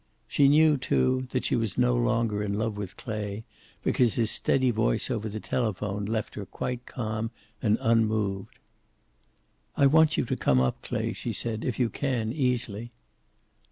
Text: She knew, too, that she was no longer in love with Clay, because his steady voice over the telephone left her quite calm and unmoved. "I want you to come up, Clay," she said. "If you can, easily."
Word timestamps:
She 0.27 0.49
knew, 0.49 0.77
too, 0.77 1.27
that 1.29 1.45
she 1.45 1.55
was 1.55 1.77
no 1.77 1.95
longer 1.95 2.41
in 2.41 2.55
love 2.57 2.75
with 2.75 2.97
Clay, 2.97 3.43
because 3.83 4.15
his 4.15 4.31
steady 4.31 4.71
voice 4.71 5.11
over 5.11 5.29
the 5.29 5.39
telephone 5.39 6.05
left 6.05 6.33
her 6.33 6.45
quite 6.47 6.87
calm 6.87 7.29
and 7.61 7.77
unmoved. 7.79 8.57
"I 9.77 9.85
want 9.85 10.17
you 10.17 10.25
to 10.25 10.35
come 10.35 10.59
up, 10.59 10.81
Clay," 10.81 11.13
she 11.13 11.33
said. 11.33 11.63
"If 11.63 11.77
you 11.77 11.87
can, 11.91 12.33
easily." 12.33 12.91